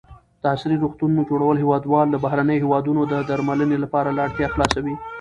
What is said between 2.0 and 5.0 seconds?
له بهرنیو هېوادونو د درملنې لپاره له اړتیا خلاصوي.